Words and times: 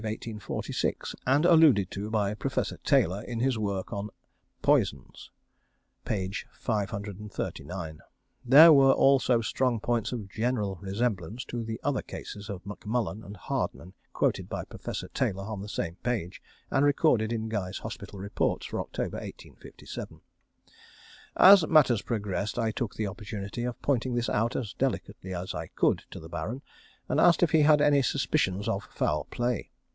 1846, 0.03 1.13
and 1.27 1.45
alluded 1.45 1.91
to 1.91 2.09
by 2.09 2.33
Professor 2.33 2.77
Taylor 2.83 3.21
in 3.21 3.39
his 3.39 3.55
work 3.59 3.93
on 3.93 4.09
Poisons, 4.63 5.29
p. 6.05 6.33
539. 6.53 7.99
There 8.43 8.73
were 8.73 8.93
also 8.93 9.41
strong 9.41 9.79
points 9.79 10.11
of 10.11 10.27
general 10.27 10.77
resemblance 10.81 11.45
to 11.45 11.63
the 11.63 11.79
other 11.83 12.01
cases 12.01 12.49
of 12.49 12.63
McMullen 12.63 13.23
and 13.23 13.37
Hardman, 13.37 13.93
quoted 14.11 14.49
by 14.49 14.63
Professor 14.65 15.07
Taylor 15.13 15.43
at 15.53 15.61
the 15.61 15.69
same 15.69 15.97
page, 15.97 16.41
and 16.71 16.83
recorded 16.83 17.31
in 17.31 17.47
Guy's 17.47 17.77
Hospital 17.77 18.17
Reports 18.17 18.65
for 18.65 18.79
October, 18.79 19.17
1857. 19.17 20.19
As 21.37 21.67
matters 21.67 22.01
progressed, 22.01 22.57
I 22.57 22.71
took 22.71 22.95
the 22.95 23.05
opportunity 23.05 23.65
of 23.65 23.79
pointing 23.83 24.15
this 24.15 24.29
out 24.29 24.55
as 24.55 24.73
delicately 24.73 25.31
as 25.35 25.53
I 25.53 25.67
could 25.67 26.05
to 26.09 26.19
the 26.19 26.27
Baron, 26.29 26.63
and 27.07 27.19
asked 27.19 27.43
if 27.43 27.51
he 27.51 27.61
had 27.61 27.81
any 27.81 28.01
suspicions 28.01 28.67
of 28.67 28.83
foul 28.85 29.25
play. 29.25 29.69